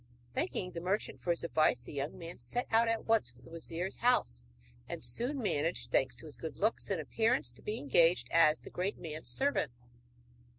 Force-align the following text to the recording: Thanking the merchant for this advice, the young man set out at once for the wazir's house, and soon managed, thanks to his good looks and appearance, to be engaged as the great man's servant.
Thanking 0.33 0.71
the 0.71 0.81
merchant 0.81 1.21
for 1.21 1.31
this 1.31 1.43
advice, 1.43 1.79
the 1.79 1.93
young 1.93 2.17
man 2.17 2.39
set 2.39 2.65
out 2.71 2.87
at 2.87 3.05
once 3.05 3.29
for 3.29 3.43
the 3.43 3.51
wazir's 3.51 3.97
house, 3.97 4.43
and 4.89 5.05
soon 5.05 5.37
managed, 5.37 5.91
thanks 5.91 6.15
to 6.15 6.25
his 6.25 6.37
good 6.37 6.57
looks 6.57 6.89
and 6.89 6.99
appearance, 6.99 7.51
to 7.51 7.61
be 7.61 7.77
engaged 7.77 8.27
as 8.31 8.61
the 8.61 8.71
great 8.71 8.97
man's 8.97 9.29
servant. 9.29 9.71